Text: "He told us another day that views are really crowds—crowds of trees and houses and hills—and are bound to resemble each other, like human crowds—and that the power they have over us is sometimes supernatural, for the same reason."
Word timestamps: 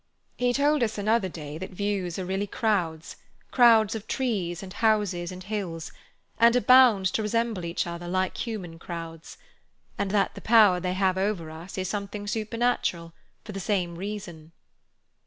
"He 0.35 0.51
told 0.51 0.81
us 0.81 0.97
another 0.97 1.29
day 1.29 1.59
that 1.59 1.69
views 1.69 2.17
are 2.17 2.25
really 2.25 2.47
crowds—crowds 2.47 3.93
of 3.93 4.07
trees 4.07 4.63
and 4.63 4.73
houses 4.73 5.31
and 5.31 5.43
hills—and 5.43 6.55
are 6.55 6.59
bound 6.61 7.05
to 7.13 7.21
resemble 7.21 7.63
each 7.65 7.85
other, 7.85 8.07
like 8.07 8.37
human 8.37 8.79
crowds—and 8.79 10.09
that 10.09 10.33
the 10.33 10.41
power 10.41 10.79
they 10.79 10.93
have 10.93 11.19
over 11.19 11.51
us 11.51 11.77
is 11.77 11.87
sometimes 11.87 12.31
supernatural, 12.31 13.13
for 13.45 13.51
the 13.51 13.59
same 13.59 13.95
reason." 13.95 14.53